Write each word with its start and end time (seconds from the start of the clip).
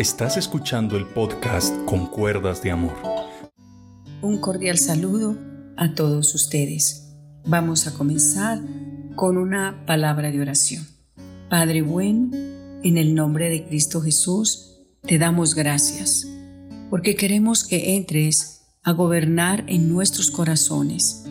Estás 0.00 0.38
escuchando 0.38 0.96
el 0.96 1.04
podcast 1.04 1.76
Con 1.84 2.06
Cuerdas 2.06 2.62
de 2.62 2.70
Amor. 2.70 2.94
Un 4.22 4.38
cordial 4.38 4.78
saludo 4.78 5.36
a 5.76 5.94
todos 5.94 6.34
ustedes. 6.34 7.12
Vamos 7.44 7.86
a 7.86 7.92
comenzar 7.92 8.62
con 9.14 9.36
una 9.36 9.84
palabra 9.84 10.30
de 10.30 10.40
oración. 10.40 10.86
Padre 11.50 11.82
bueno, 11.82 12.30
en 12.82 12.96
el 12.96 13.14
nombre 13.14 13.50
de 13.50 13.66
Cristo 13.66 14.00
Jesús, 14.00 14.78
te 15.02 15.18
damos 15.18 15.54
gracias, 15.54 16.26
porque 16.88 17.14
queremos 17.14 17.62
que 17.62 17.94
entres 17.96 18.62
a 18.82 18.92
gobernar 18.92 19.64
en 19.66 19.92
nuestros 19.92 20.30
corazones 20.30 21.26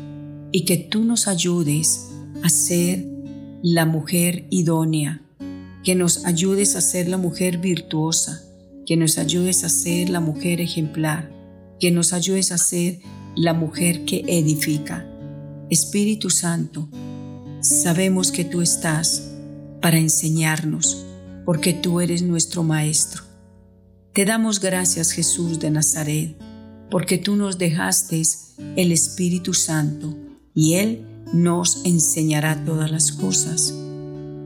y 0.52 0.66
que 0.66 0.78
tú 0.78 1.06
nos 1.06 1.28
ayudes 1.28 2.12
a 2.44 2.50
ser 2.50 3.04
la 3.64 3.88
mujer 3.88 4.46
idónea, 4.52 5.24
que 5.84 5.96
nos 5.96 6.24
ayudes 6.26 6.76
a 6.76 6.82
ser 6.82 7.08
la 7.08 7.18
mujer 7.18 7.58
virtuosa, 7.58 8.44
que 8.90 8.98
nos 8.98 9.20
ayudes 9.20 9.64
a 9.64 9.70
ser 9.70 10.10
la 10.10 10.20
mujer 10.20 10.62
ejemplar, 10.62 11.32
que 11.80 11.92
nos 11.92 12.12
ayudes 12.12 12.52
a 12.52 12.58
ser 12.58 13.00
la 13.36 13.54
mujer 13.54 14.04
que 14.04 14.26
edifica. 14.28 15.08
Espíritu 15.70 16.32
Santo, 16.32 16.90
sabemos 17.62 18.32
que 18.32 18.46
tú 18.46 18.64
estás 18.64 19.30
para 19.80 20.00
enseñarnos, 20.00 21.06
porque 21.46 21.72
tú 21.72 22.02
eres 22.02 22.24
nuestro 22.24 22.64
Maestro. 22.64 23.22
Te 24.12 24.26
damos 24.26 24.60
gracias 24.60 25.12
Jesús 25.12 25.60
de 25.60 25.70
Nazaret, 25.70 26.36
porque 26.90 27.20
tú 27.20 27.36
nos 27.36 27.60
dejaste 27.60 28.24
el 28.76 28.92
Espíritu 28.92 29.54
Santo 29.54 30.18
y 30.56 30.74
Él 30.74 31.06
nos 31.32 31.86
enseñará 31.86 32.66
todas 32.66 32.90
las 32.90 33.12
cosas. 33.12 33.72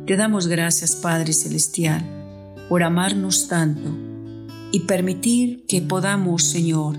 Te 0.05 0.17
damos 0.17 0.47
gracias 0.47 0.97
Padre 0.97 1.31
Celestial 1.31 2.03
por 2.67 2.83
amarnos 2.83 3.47
tanto 3.47 4.11
y 4.73 4.81
permitir 4.81 5.65
que 5.67 5.83
podamos, 5.83 6.45
Señor, 6.45 6.97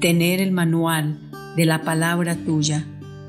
tener 0.00 0.40
el 0.40 0.52
manual 0.52 1.18
de 1.56 1.66
la 1.66 1.82
palabra 1.82 2.36
tuya, 2.36 2.86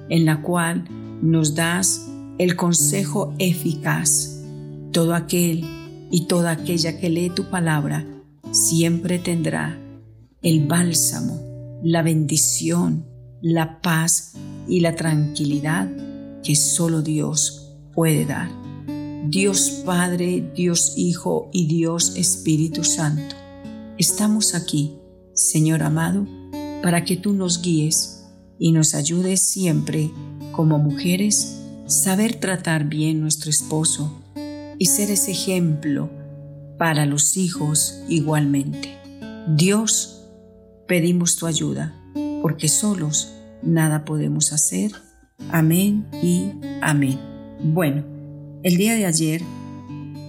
en 0.08 0.24
la 0.24 0.44
cual 0.44 0.86
nos 1.24 1.56
das 1.56 2.08
el 2.38 2.56
consejo 2.56 3.34
eficaz. 3.40 4.44
Todo 4.92 5.16
aquel 5.16 5.66
y 6.12 6.28
toda 6.28 6.52
aquella 6.52 7.00
que 7.00 7.10
lee 7.10 7.32
tu 7.32 7.50
palabra 7.50 8.06
siempre 8.52 9.18
tendrá 9.18 9.80
el 10.44 10.68
bálsamo, 10.68 11.42
la 11.82 12.04
bendición, 12.04 13.08
la 13.42 13.82
paz 13.82 14.34
y 14.68 14.82
la 14.82 14.96
tranquilidad 14.96 15.90
que 16.44 16.56
solo 16.56 17.02
Dios 17.02 17.74
puede 17.96 18.28
dar. 18.28 18.52
Dios 19.28 19.82
Padre, 19.84 20.52
Dios 20.56 20.94
Hijo 20.98 21.50
y 21.52 21.66
Dios 21.66 22.16
Espíritu 22.16 22.84
Santo 22.84 23.37
Estamos 23.98 24.54
aquí, 24.54 25.00
Señor 25.34 25.82
amado, 25.82 26.28
para 26.84 27.04
que 27.04 27.18
tú 27.18 27.34
nos 27.34 27.64
guíes 27.64 28.26
y 28.60 28.72
nos 28.72 28.94
ayudes 28.94 29.42
siempre, 29.42 30.12
como 30.52 30.78
mujeres, 30.78 31.64
saber 31.88 32.36
tratar 32.36 32.84
bien 32.84 33.20
nuestro 33.22 33.50
esposo 33.50 34.22
y 34.78 34.86
ser 34.86 35.10
ese 35.10 35.32
ejemplo 35.32 36.12
para 36.78 37.08
los 37.08 37.38
hijos 37.38 38.04
igualmente. 38.08 39.00
Dios, 39.48 40.28
pedimos 40.88 41.36
tu 41.36 41.48
ayuda, 41.48 42.00
porque 42.44 42.68
solos 42.68 43.34
nada 43.64 44.06
podemos 44.06 44.54
hacer. 44.54 44.92
Amén 45.50 46.06
y 46.22 46.52
amén. 46.82 47.20
Bueno, 47.64 48.04
el 48.62 48.78
día 48.78 48.94
de 48.94 49.08
ayer 49.08 49.42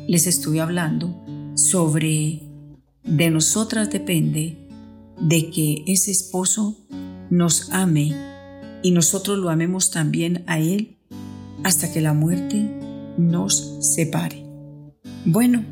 les 0.07 0.27
estuve 0.27 0.63
hablando 0.63 1.15
sobre 1.55 2.48
de 3.09 3.31
nosotras 3.31 3.91
depende 3.91 4.57
de 5.21 5.51
que 5.51 5.83
ese 5.87 6.11
esposo 6.11 6.77
nos 7.31 7.71
ame 7.71 8.15
y 8.83 8.91
nosotros 8.91 9.39
lo 9.39 9.51
amemos 9.51 9.91
también 9.91 10.45
a 10.47 10.59
él 10.59 10.99
hasta 11.65 11.91
que 11.91 12.01
la 12.01 12.13
muerte 12.13 12.71
nos 13.17 13.79
separe. 13.81 14.45
Bueno, 15.25 15.65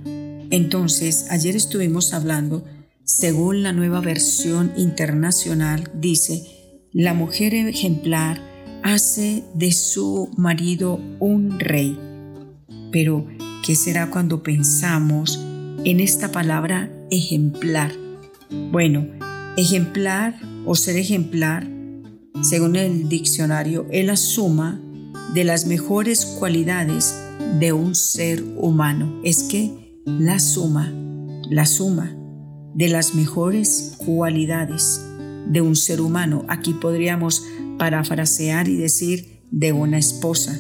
entonces 0.51 1.27
ayer 1.31 1.57
estuvimos 1.57 2.13
hablando, 2.13 2.65
según 3.05 3.63
la 3.63 3.73
nueva 3.73 4.01
versión 4.01 4.73
internacional, 4.77 5.91
dice, 5.95 6.89
la 6.93 7.15
mujer 7.15 7.55
ejemplar 7.55 8.41
hace 8.83 9.45
de 9.55 9.73
su 9.73 10.31
marido 10.37 11.01
un 11.21 11.61
rey. 11.61 11.99
Pero, 12.91 13.27
¿qué 13.65 13.77
será 13.77 14.11
cuando 14.11 14.43
pensamos 14.43 15.39
en 15.85 16.01
esta 16.01 16.33
palabra 16.33 16.91
ejemplar. 17.11 17.93
Bueno, 18.71 19.07
ejemplar 19.57 20.39
o 20.65 20.75
ser 20.75 20.97
ejemplar, 20.97 21.67
según 22.43 22.77
el 22.77 23.09
diccionario, 23.09 23.87
es 23.91 24.07
la 24.07 24.17
suma 24.17 24.81
de 25.35 25.45
las 25.45 25.67
mejores 25.67 26.25
cualidades 26.25 27.15
de 27.59 27.73
un 27.73 27.95
ser 27.95 28.43
humano. 28.57 29.21
Es 29.25 29.45
que 29.45 30.01
la 30.05 30.39
suma, 30.39 30.93
la 31.51 31.67
suma 31.67 32.17
de 32.75 32.89
las 32.89 33.15
mejores 33.15 33.95
cualidades 33.99 35.01
de 35.47 35.61
un 35.61 35.77
ser 35.77 36.01
humano. 36.01 36.45
Aquí 36.49 36.75
podríamos 36.75 37.45
parafrasear 37.79 38.69
y 38.69 38.77
decir 38.77 39.41
de 39.51 39.73
una 39.73 39.99
esposa. 39.99 40.59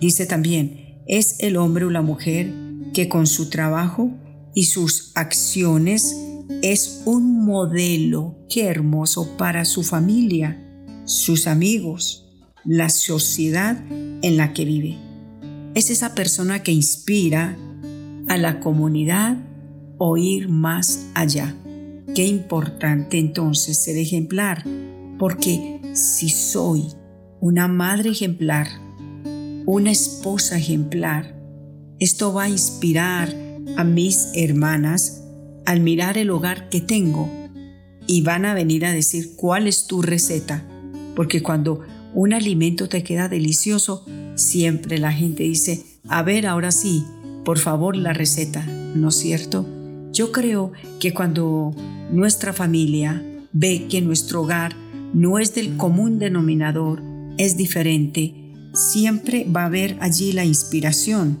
Dice 0.00 0.26
también, 0.26 1.02
es 1.06 1.36
el 1.40 1.56
hombre 1.56 1.84
o 1.84 1.90
la 1.90 2.02
mujer 2.02 2.52
que 2.92 3.08
con 3.08 3.26
su 3.26 3.50
trabajo 3.50 4.10
y 4.58 4.64
sus 4.64 5.12
acciones 5.14 6.16
es 6.62 7.02
un 7.04 7.44
modelo, 7.44 8.44
qué 8.48 8.64
hermoso, 8.64 9.36
para 9.36 9.64
su 9.64 9.84
familia, 9.84 10.60
sus 11.04 11.46
amigos, 11.46 12.26
la 12.64 12.88
sociedad 12.88 13.80
en 13.88 14.36
la 14.36 14.52
que 14.54 14.64
vive. 14.64 14.98
Es 15.76 15.90
esa 15.90 16.12
persona 16.16 16.64
que 16.64 16.72
inspira 16.72 17.56
a 18.26 18.36
la 18.36 18.58
comunidad 18.58 19.36
o 19.96 20.16
ir 20.16 20.48
más 20.48 21.06
allá. 21.14 21.54
Qué 22.16 22.26
importante 22.26 23.20
entonces 23.20 23.78
ser 23.78 23.96
ejemplar, 23.96 24.64
porque 25.20 25.80
si 25.94 26.30
soy 26.30 26.82
una 27.38 27.68
madre 27.68 28.10
ejemplar, 28.10 28.66
una 29.66 29.92
esposa 29.92 30.58
ejemplar, 30.58 31.40
esto 32.00 32.32
va 32.32 32.42
a 32.42 32.48
inspirar 32.48 33.47
a 33.76 33.84
mis 33.84 34.28
hermanas 34.34 35.22
al 35.66 35.80
mirar 35.80 36.18
el 36.18 36.30
hogar 36.30 36.68
que 36.68 36.80
tengo 36.80 37.30
y 38.06 38.22
van 38.22 38.46
a 38.46 38.54
venir 38.54 38.86
a 38.86 38.92
decir 38.92 39.36
cuál 39.36 39.66
es 39.66 39.86
tu 39.86 40.02
receta, 40.02 40.64
porque 41.14 41.42
cuando 41.42 41.80
un 42.14 42.32
alimento 42.32 42.88
te 42.88 43.02
queda 43.02 43.28
delicioso, 43.28 44.04
siempre 44.34 44.98
la 44.98 45.12
gente 45.12 45.42
dice, 45.42 45.84
a 46.08 46.22
ver, 46.22 46.46
ahora 46.46 46.72
sí, 46.72 47.04
por 47.44 47.58
favor 47.58 47.96
la 47.96 48.12
receta, 48.12 48.64
¿no 48.94 49.08
es 49.08 49.16
cierto? 49.16 49.66
Yo 50.12 50.32
creo 50.32 50.72
que 51.00 51.12
cuando 51.12 51.74
nuestra 52.10 52.52
familia 52.52 53.22
ve 53.52 53.86
que 53.88 54.00
nuestro 54.00 54.42
hogar 54.42 54.74
no 55.12 55.38
es 55.38 55.54
del 55.54 55.76
común 55.76 56.18
denominador, 56.18 57.02
es 57.36 57.56
diferente, 57.56 58.34
siempre 58.72 59.44
va 59.44 59.62
a 59.62 59.66
haber 59.66 59.96
allí 60.00 60.32
la 60.32 60.44
inspiración 60.44 61.38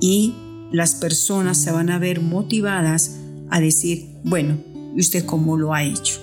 y 0.00 0.34
las 0.72 0.94
personas 0.94 1.58
se 1.58 1.70
van 1.70 1.90
a 1.90 1.98
ver 1.98 2.20
motivadas 2.20 3.18
a 3.50 3.60
decir, 3.60 4.16
bueno, 4.24 4.58
¿y 4.96 5.00
usted 5.00 5.24
cómo 5.24 5.56
lo 5.56 5.74
ha 5.74 5.84
hecho? 5.84 6.20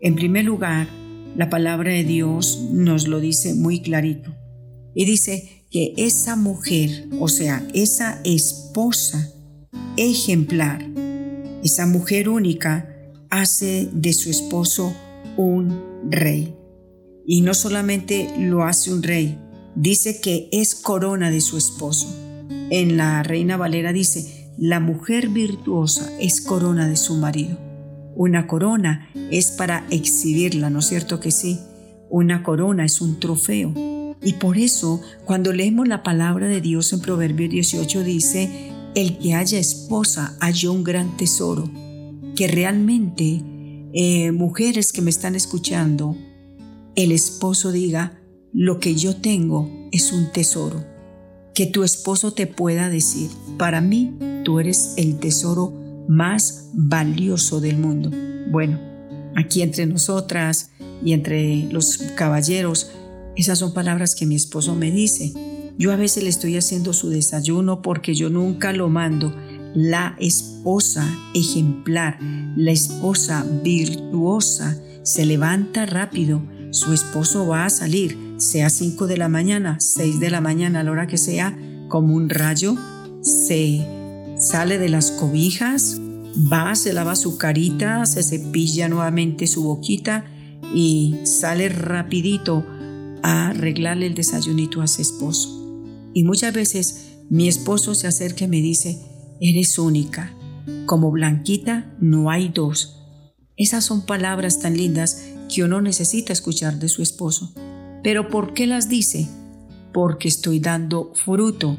En 0.00 0.14
primer 0.14 0.44
lugar, 0.44 0.88
la 1.36 1.50
palabra 1.50 1.92
de 1.92 2.04
Dios 2.04 2.60
nos 2.72 3.06
lo 3.06 3.20
dice 3.20 3.54
muy 3.54 3.80
clarito. 3.80 4.34
Y 4.94 5.04
dice 5.04 5.64
que 5.70 5.92
esa 5.96 6.34
mujer, 6.34 7.08
o 7.20 7.28
sea, 7.28 7.66
esa 7.74 8.20
esposa 8.24 9.32
ejemplar, 9.96 10.84
esa 11.62 11.86
mujer 11.86 12.28
única, 12.28 12.88
hace 13.30 13.88
de 13.92 14.12
su 14.12 14.30
esposo 14.30 14.94
un 15.36 15.80
rey. 16.08 16.54
Y 17.26 17.42
no 17.42 17.52
solamente 17.54 18.30
lo 18.38 18.64
hace 18.64 18.92
un 18.92 19.02
rey, 19.02 19.38
dice 19.74 20.20
que 20.20 20.48
es 20.50 20.74
corona 20.74 21.30
de 21.30 21.40
su 21.40 21.58
esposo. 21.58 22.08
En 22.70 22.98
la 22.98 23.22
Reina 23.22 23.56
Valera 23.56 23.94
dice, 23.94 24.52
la 24.58 24.78
mujer 24.78 25.30
virtuosa 25.30 26.12
es 26.20 26.42
corona 26.42 26.86
de 26.86 26.96
su 26.96 27.14
marido. 27.14 27.56
Una 28.14 28.46
corona 28.46 29.08
es 29.30 29.52
para 29.52 29.86
exhibirla, 29.88 30.68
¿no 30.68 30.80
es 30.80 30.88
cierto 30.88 31.18
que 31.18 31.30
sí? 31.30 31.58
Una 32.10 32.42
corona 32.42 32.84
es 32.84 33.00
un 33.00 33.20
trofeo. 33.20 33.72
Y 34.22 34.34
por 34.34 34.58
eso, 34.58 35.00
cuando 35.24 35.54
leemos 35.54 35.88
la 35.88 36.02
palabra 36.02 36.46
de 36.46 36.60
Dios 36.60 36.92
en 36.92 37.00
Proverbios 37.00 37.50
18 37.50 38.04
dice, 38.04 38.70
el 38.94 39.16
que 39.16 39.32
haya 39.32 39.58
esposa 39.58 40.36
haya 40.40 40.70
un 40.70 40.84
gran 40.84 41.16
tesoro. 41.16 41.70
Que 42.36 42.48
realmente, 42.48 43.42
eh, 43.94 44.30
mujeres 44.32 44.92
que 44.92 45.00
me 45.00 45.10
están 45.10 45.36
escuchando, 45.36 46.16
el 46.96 47.12
esposo 47.12 47.72
diga, 47.72 48.20
lo 48.52 48.78
que 48.78 48.94
yo 48.94 49.16
tengo 49.16 49.70
es 49.90 50.12
un 50.12 50.30
tesoro 50.32 50.84
que 51.58 51.66
tu 51.66 51.82
esposo 51.82 52.30
te 52.30 52.46
pueda 52.46 52.88
decir, 52.88 53.28
para 53.58 53.80
mí 53.80 54.16
tú 54.44 54.60
eres 54.60 54.94
el 54.96 55.18
tesoro 55.18 55.72
más 56.06 56.68
valioso 56.72 57.60
del 57.60 57.78
mundo. 57.78 58.12
Bueno, 58.52 58.78
aquí 59.34 59.62
entre 59.62 59.84
nosotras 59.86 60.70
y 61.04 61.14
entre 61.14 61.64
los 61.72 61.98
caballeros, 62.14 62.92
esas 63.34 63.58
son 63.58 63.74
palabras 63.74 64.14
que 64.14 64.24
mi 64.24 64.36
esposo 64.36 64.76
me 64.76 64.92
dice. 64.92 65.32
Yo 65.76 65.90
a 65.90 65.96
veces 65.96 66.22
le 66.22 66.28
estoy 66.28 66.56
haciendo 66.56 66.92
su 66.92 67.10
desayuno 67.10 67.82
porque 67.82 68.14
yo 68.14 68.30
nunca 68.30 68.72
lo 68.72 68.88
mando. 68.88 69.34
La 69.74 70.14
esposa 70.20 71.04
ejemplar, 71.34 72.20
la 72.54 72.70
esposa 72.70 73.44
virtuosa, 73.64 74.80
se 75.02 75.26
levanta 75.26 75.86
rápido. 75.86 76.40
Su 76.70 76.92
esposo 76.92 77.48
va 77.48 77.64
a 77.64 77.70
salir, 77.70 78.16
sea 78.38 78.70
5 78.70 79.06
de 79.06 79.16
la 79.16 79.28
mañana, 79.28 79.78
6 79.80 80.20
de 80.20 80.30
la 80.30 80.40
mañana, 80.40 80.80
a 80.80 80.82
la 80.84 80.92
hora 80.92 81.06
que 81.06 81.18
sea, 81.18 81.58
como 81.88 82.14
un 82.14 82.30
rayo, 82.30 82.76
se 83.20 83.84
sale 84.38 84.78
de 84.78 84.88
las 84.88 85.10
cobijas, 85.10 86.00
va, 86.50 86.74
se 86.76 86.92
lava 86.92 87.16
su 87.16 87.36
carita, 87.36 88.06
se 88.06 88.22
cepilla 88.22 88.88
nuevamente 88.88 89.46
su 89.46 89.64
boquita 89.64 90.24
y 90.74 91.16
sale 91.24 91.68
rapidito 91.68 92.64
a 93.22 93.48
arreglarle 93.48 94.06
el 94.06 94.14
desayunito 94.14 94.80
a 94.80 94.86
su 94.86 95.02
esposo. 95.02 95.54
Y 96.14 96.22
muchas 96.24 96.54
veces 96.54 97.18
mi 97.28 97.48
esposo 97.48 97.94
se 97.94 98.06
acerca 98.06 98.44
y 98.44 98.48
me 98.48 98.60
dice, 98.60 98.98
eres 99.40 99.78
única, 99.78 100.32
como 100.86 101.10
Blanquita 101.10 101.92
no 102.00 102.30
hay 102.30 102.48
dos. 102.48 102.94
Esas 103.56 103.84
son 103.84 104.06
palabras 104.06 104.60
tan 104.60 104.76
lindas 104.76 105.24
que 105.52 105.64
uno 105.64 105.80
necesita 105.80 106.32
escuchar 106.32 106.78
de 106.78 106.88
su 106.88 107.02
esposo. 107.02 107.52
Pero 108.02 108.28
¿por 108.28 108.54
qué 108.54 108.66
las 108.66 108.88
dice? 108.88 109.28
Porque 109.92 110.28
estoy 110.28 110.60
dando 110.60 111.12
fruto. 111.14 111.76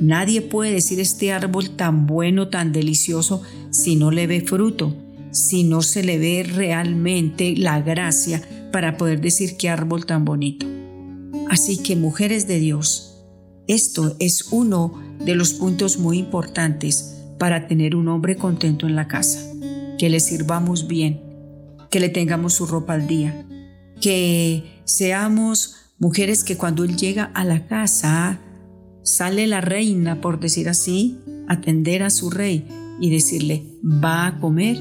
Nadie 0.00 0.42
puede 0.42 0.72
decir 0.72 1.00
este 1.00 1.32
árbol 1.32 1.70
tan 1.70 2.06
bueno, 2.06 2.48
tan 2.48 2.72
delicioso, 2.72 3.42
si 3.70 3.96
no 3.96 4.10
le 4.10 4.26
ve 4.26 4.40
fruto, 4.40 4.94
si 5.30 5.64
no 5.64 5.82
se 5.82 6.04
le 6.04 6.18
ve 6.18 6.44
realmente 6.44 7.56
la 7.56 7.80
gracia 7.80 8.42
para 8.72 8.96
poder 8.96 9.20
decir 9.20 9.56
qué 9.56 9.68
árbol 9.68 10.06
tan 10.06 10.24
bonito. 10.24 10.66
Así 11.50 11.78
que 11.78 11.96
mujeres 11.96 12.46
de 12.46 12.58
Dios, 12.60 13.24
esto 13.66 14.16
es 14.18 14.52
uno 14.52 15.02
de 15.24 15.34
los 15.34 15.54
puntos 15.54 15.98
muy 15.98 16.18
importantes 16.18 17.16
para 17.38 17.66
tener 17.66 17.96
un 17.96 18.08
hombre 18.08 18.36
contento 18.36 18.86
en 18.86 18.96
la 18.96 19.08
casa, 19.08 19.40
que 19.98 20.10
le 20.10 20.20
sirvamos 20.20 20.86
bien, 20.86 21.20
que 21.90 22.00
le 22.00 22.08
tengamos 22.08 22.54
su 22.54 22.66
ropa 22.66 22.94
al 22.94 23.06
día, 23.06 23.46
que 24.00 24.77
seamos 24.88 25.76
mujeres 25.98 26.44
que 26.44 26.56
cuando 26.56 26.82
él 26.82 26.96
llega 26.96 27.24
a 27.34 27.44
la 27.44 27.66
casa, 27.66 28.40
sale 29.02 29.46
la 29.46 29.60
reina, 29.60 30.20
por 30.20 30.40
decir 30.40 30.68
así, 30.68 31.18
atender 31.46 32.02
a 32.02 32.10
su 32.10 32.30
rey 32.30 32.66
y 33.00 33.10
decirle, 33.10 33.64
va 33.84 34.26
a 34.26 34.40
comer, 34.40 34.78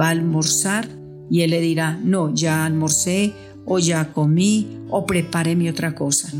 va 0.00 0.08
a 0.08 0.10
almorzar, 0.10 0.88
y 1.30 1.42
él 1.42 1.50
le 1.50 1.60
dirá, 1.60 2.00
no, 2.02 2.34
ya 2.34 2.64
almorcé, 2.64 3.32
o 3.66 3.78
ya 3.78 4.12
comí, 4.12 4.78
o 4.88 5.06
prepare 5.06 5.54
mi 5.54 5.68
otra 5.68 5.94
cosa. 5.94 6.32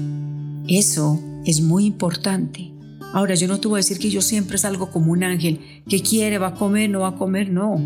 Eso 0.66 1.20
es 1.44 1.60
muy 1.60 1.84
importante. 1.84 2.72
Ahora, 3.12 3.34
yo 3.34 3.48
no 3.48 3.60
te 3.60 3.68
voy 3.68 3.76
a 3.76 3.84
decir 3.84 3.98
que 3.98 4.10
yo 4.10 4.22
siempre 4.22 4.56
salgo 4.56 4.90
como 4.90 5.12
un 5.12 5.24
ángel, 5.24 5.60
que 5.88 6.02
quiere, 6.02 6.38
va 6.38 6.48
a 6.48 6.54
comer, 6.54 6.88
no 6.88 7.00
va 7.00 7.08
a 7.08 7.16
comer, 7.16 7.50
no. 7.50 7.76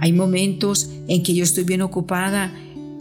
Hay 0.00 0.12
momentos 0.12 0.90
en 1.08 1.22
que 1.22 1.34
yo 1.34 1.44
estoy 1.44 1.64
bien 1.64 1.82
ocupada, 1.82 2.52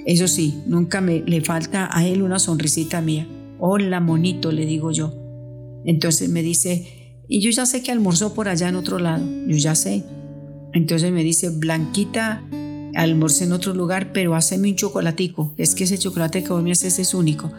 eso 0.08 0.30
sí, 0.30 0.64
nunca 0.66 1.02
me 1.02 1.20
le 1.20 1.42
falta 1.42 1.90
a 1.92 2.08
él 2.08 2.22
una 2.22 2.40
sonrisita 2.40 3.02
mía. 3.02 3.28
Hola, 3.60 4.00
monito, 4.00 4.54
le 4.54 4.66
digo 4.66 4.92
yo. 4.92 5.14
Entonces 5.84 6.30
me 6.30 6.42
dice, 6.42 7.18
y 7.28 7.42
yo 7.42 7.50
ya 7.50 7.66
sé 7.66 7.84
que 7.84 7.92
almorzó 7.92 8.34
por 8.34 8.48
allá 8.48 8.70
en 8.70 8.78
otro 8.78 9.00
lado, 9.00 9.26
yo 9.48 9.58
ya 9.58 9.76
sé. 9.76 10.06
Entonces 10.72 11.12
me 11.12 11.26
dice, 11.26 11.50
Blanquita, 11.50 12.42
almorcé 12.96 13.44
en 13.44 13.52
otro 13.52 13.74
lugar, 13.74 14.14
pero 14.14 14.34
haceme 14.34 14.70
un 14.70 14.78
chocolatico. 14.78 15.54
Es 15.58 15.76
que 15.76 15.84
ese 15.84 15.98
chocolate 15.98 16.42
que 16.42 16.54
vos 16.54 16.64
me 16.64 16.72
haces 16.72 17.00
es 17.00 17.14
único. 17.14 17.52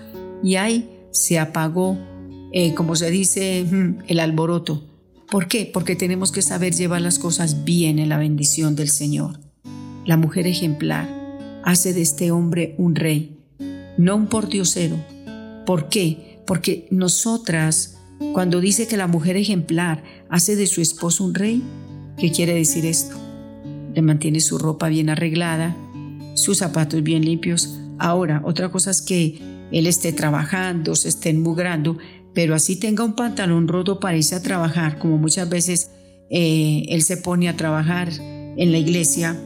Y 0.42 0.54
ahí 0.54 0.88
se 1.10 1.38
apagó, 1.38 1.98
eh, 2.54 2.72
como 2.72 2.96
se 2.96 3.10
dice, 3.10 3.66
el 4.06 4.20
alboroto. 4.20 4.82
¿Por 5.30 5.48
qué? 5.48 5.70
Porque 5.70 5.96
tenemos 5.96 6.32
que 6.32 6.40
saber 6.40 6.72
llevar 6.72 7.02
las 7.02 7.18
cosas 7.18 7.64
bien 7.64 7.98
en 7.98 8.08
la 8.08 8.16
bendición 8.16 8.74
del 8.74 8.88
Señor. 8.88 9.38
La 10.06 10.16
mujer 10.16 10.46
ejemplar 10.46 11.17
hace 11.68 11.92
de 11.92 12.00
este 12.00 12.30
hombre 12.30 12.74
un 12.78 12.94
rey, 12.94 13.36
no 13.98 14.16
un 14.16 14.28
pordiosero. 14.28 14.96
¿Por 15.66 15.90
qué? 15.90 16.40
Porque 16.46 16.88
nosotras 16.90 17.98
cuando 18.32 18.62
dice 18.62 18.86
que 18.88 18.96
la 18.96 19.06
mujer 19.06 19.36
ejemplar 19.36 20.02
hace 20.30 20.56
de 20.56 20.66
su 20.66 20.80
esposo 20.80 21.24
un 21.24 21.34
rey, 21.34 21.62
¿qué 22.16 22.32
quiere 22.32 22.54
decir 22.54 22.86
esto? 22.86 23.16
Le 23.94 24.00
mantiene 24.00 24.40
su 24.40 24.56
ropa 24.56 24.88
bien 24.88 25.10
arreglada, 25.10 25.76
sus 26.36 26.56
zapatos 26.56 27.02
bien 27.02 27.22
limpios. 27.22 27.78
Ahora, 27.98 28.40
otra 28.46 28.70
cosa 28.70 28.90
es 28.90 29.02
que 29.02 29.38
él 29.70 29.86
esté 29.86 30.14
trabajando, 30.14 30.96
se 30.96 31.10
esté 31.10 31.28
enmugrando, 31.28 31.98
pero 32.32 32.54
así 32.54 32.76
tenga 32.76 33.04
un 33.04 33.14
pantalón 33.14 33.68
roto 33.68 34.00
para 34.00 34.16
irse 34.16 34.34
a 34.34 34.42
trabajar, 34.42 34.98
como 34.98 35.18
muchas 35.18 35.50
veces 35.50 35.90
eh, 36.30 36.86
él 36.88 37.02
se 37.02 37.18
pone 37.18 37.46
a 37.46 37.56
trabajar 37.56 38.08
en 38.16 38.72
la 38.72 38.78
iglesia, 38.78 39.36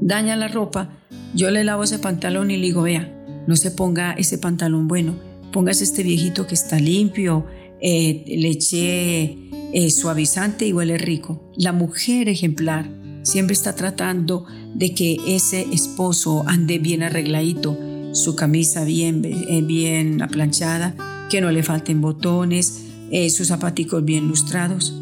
daña 0.00 0.36
la 0.36 0.48
ropa, 0.48 0.90
yo 1.34 1.50
le 1.50 1.64
lavo 1.64 1.84
ese 1.84 1.98
pantalón 1.98 2.50
y 2.50 2.56
le 2.56 2.66
digo, 2.66 2.82
vea, 2.82 3.12
no 3.46 3.56
se 3.56 3.70
ponga 3.70 4.12
ese 4.12 4.38
pantalón 4.38 4.88
bueno, 4.88 5.14
póngase 5.52 5.84
este 5.84 6.02
viejito 6.02 6.46
que 6.46 6.54
está 6.54 6.78
limpio, 6.78 7.46
eh, 7.80 8.24
le 8.26 8.50
eché 8.50 9.38
eh, 9.72 9.90
suavizante 9.90 10.66
y 10.66 10.72
huele 10.72 10.98
rico. 10.98 11.50
La 11.56 11.72
mujer 11.72 12.28
ejemplar 12.28 12.90
siempre 13.22 13.54
está 13.54 13.74
tratando 13.74 14.46
de 14.74 14.94
que 14.94 15.16
ese 15.26 15.66
esposo 15.72 16.44
ande 16.46 16.78
bien 16.78 17.02
arregladito, 17.02 17.78
su 18.12 18.34
camisa 18.36 18.84
bien, 18.84 19.24
eh, 19.24 19.62
bien 19.62 20.20
aplanchada, 20.22 20.94
que 21.30 21.40
no 21.40 21.50
le 21.50 21.62
falten 21.62 22.00
botones, 22.00 22.86
sus 23.30 23.48
zapaticos 23.48 24.04
bien 24.04 24.28
lustrados. 24.28 24.94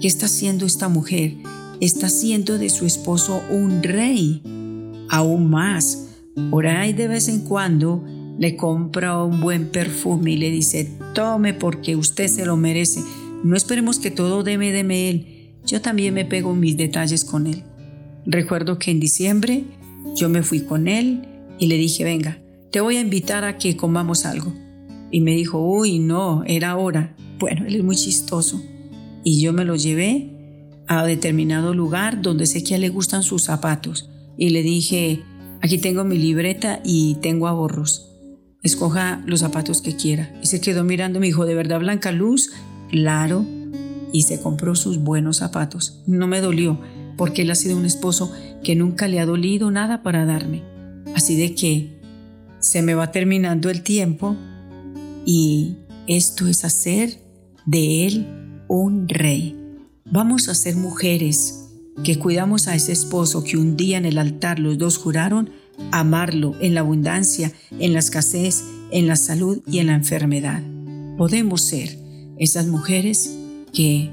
¿Qué 0.00 0.08
está 0.08 0.26
haciendo 0.26 0.66
esta 0.66 0.88
mujer? 0.88 1.36
Está 1.82 2.06
haciendo 2.06 2.58
de 2.58 2.70
su 2.70 2.86
esposo 2.86 3.42
un 3.50 3.82
rey. 3.82 4.40
Aún 5.08 5.50
más, 5.50 6.10
por 6.48 6.68
ahí 6.68 6.92
de 6.92 7.08
vez 7.08 7.26
en 7.26 7.40
cuando 7.40 8.04
le 8.38 8.54
compra 8.54 9.20
un 9.20 9.40
buen 9.40 9.68
perfume 9.68 10.30
y 10.30 10.36
le 10.36 10.52
dice, 10.52 10.88
tome 11.12 11.54
porque 11.54 11.96
usted 11.96 12.28
se 12.28 12.46
lo 12.46 12.56
merece. 12.56 13.00
No 13.42 13.56
esperemos 13.56 13.98
que 13.98 14.12
todo 14.12 14.44
deme, 14.44 14.70
deme 14.70 15.10
él. 15.10 15.56
Yo 15.66 15.80
también 15.80 16.14
me 16.14 16.24
pego 16.24 16.54
mis 16.54 16.76
detalles 16.76 17.24
con 17.24 17.48
él. 17.48 17.64
Recuerdo 18.26 18.78
que 18.78 18.92
en 18.92 19.00
diciembre 19.00 19.64
yo 20.14 20.28
me 20.28 20.44
fui 20.44 20.60
con 20.60 20.86
él 20.86 21.26
y 21.58 21.66
le 21.66 21.78
dije, 21.78 22.04
venga, 22.04 22.40
te 22.70 22.80
voy 22.80 22.96
a 22.96 23.00
invitar 23.00 23.42
a 23.42 23.58
que 23.58 23.76
comamos 23.76 24.24
algo. 24.24 24.54
Y 25.10 25.20
me 25.20 25.32
dijo, 25.32 25.58
uy, 25.58 25.98
no, 25.98 26.44
era 26.46 26.76
hora. 26.76 27.16
Bueno, 27.40 27.66
él 27.66 27.74
es 27.74 27.82
muy 27.82 27.96
chistoso. 27.96 28.62
Y 29.24 29.42
yo 29.42 29.52
me 29.52 29.64
lo 29.64 29.74
llevé 29.74 30.31
a 30.88 31.04
determinado 31.04 31.74
lugar 31.74 32.22
donde 32.22 32.46
sé 32.46 32.64
que 32.64 32.78
le 32.78 32.88
gustan 32.88 33.22
sus 33.22 33.44
zapatos. 33.44 34.10
Y 34.36 34.50
le 34.50 34.62
dije, 34.62 35.22
aquí 35.60 35.78
tengo 35.78 36.04
mi 36.04 36.18
libreta 36.18 36.80
y 36.84 37.16
tengo 37.16 37.48
ahorros 37.48 38.12
escoja 38.62 39.22
los 39.26 39.40
zapatos 39.40 39.82
que 39.82 39.96
quiera. 39.96 40.32
Y 40.42 40.46
se 40.46 40.60
quedó 40.60 40.84
mirando, 40.84 41.20
me 41.20 41.26
dijo, 41.26 41.44
¿de 41.44 41.54
verdad 41.54 41.80
Blanca 41.80 42.12
Luz? 42.12 42.50
Claro. 42.90 43.44
Y 44.12 44.22
se 44.22 44.40
compró 44.40 44.74
sus 44.74 44.98
buenos 44.98 45.38
zapatos. 45.38 46.02
No 46.06 46.26
me 46.26 46.40
dolió, 46.40 46.80
porque 47.16 47.42
él 47.42 47.50
ha 47.50 47.54
sido 47.54 47.76
un 47.76 47.86
esposo 47.86 48.32
que 48.62 48.76
nunca 48.76 49.08
le 49.08 49.20
ha 49.20 49.26
dolido 49.26 49.70
nada 49.70 50.02
para 50.02 50.24
darme. 50.24 50.62
Así 51.14 51.36
de 51.36 51.54
que 51.54 52.00
se 52.60 52.82
me 52.82 52.94
va 52.94 53.10
terminando 53.10 53.70
el 53.70 53.82
tiempo 53.82 54.36
y 55.24 55.78
esto 56.06 56.46
es 56.46 56.64
hacer 56.64 57.18
de 57.66 58.06
él 58.06 58.26
un 58.68 59.08
rey. 59.08 59.61
Vamos 60.12 60.50
a 60.50 60.54
ser 60.54 60.76
mujeres 60.76 61.70
que 62.04 62.18
cuidamos 62.18 62.68
a 62.68 62.74
ese 62.74 62.92
esposo 62.92 63.44
que 63.44 63.56
un 63.56 63.78
día 63.78 63.96
en 63.96 64.04
el 64.04 64.18
altar 64.18 64.58
los 64.58 64.76
dos 64.76 64.98
juraron 64.98 65.48
amarlo 65.90 66.54
en 66.60 66.74
la 66.74 66.80
abundancia, 66.80 67.50
en 67.78 67.94
la 67.94 68.00
escasez, 68.00 68.62
en 68.90 69.06
la 69.06 69.16
salud 69.16 69.62
y 69.66 69.78
en 69.78 69.86
la 69.86 69.94
enfermedad. 69.94 70.62
Podemos 71.16 71.62
ser 71.62 71.96
esas 72.38 72.66
mujeres 72.66 73.38
que 73.72 74.10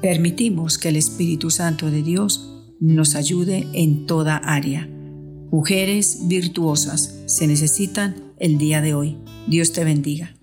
permitimos 0.00 0.78
que 0.78 0.90
el 0.90 0.96
Espíritu 0.96 1.50
Santo 1.50 1.90
de 1.90 2.04
Dios 2.04 2.64
nos 2.78 3.16
ayude 3.16 3.66
en 3.72 4.06
toda 4.06 4.36
área. 4.36 4.88
Mujeres 5.50 6.28
virtuosas 6.28 7.22
se 7.26 7.48
necesitan 7.48 8.14
el 8.38 8.56
día 8.56 8.80
de 8.82 8.94
hoy. 8.94 9.18
Dios 9.48 9.72
te 9.72 9.82
bendiga. 9.82 10.39